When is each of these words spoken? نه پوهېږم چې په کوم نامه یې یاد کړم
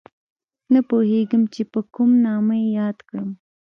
نه 0.73 0.79
پوهېږم 0.89 1.43
چې 1.53 1.61
په 1.71 1.79
کوم 1.93 2.11
نامه 2.25 2.55
یې 2.63 2.67
یاد 2.79 2.97
کړم 3.09 3.29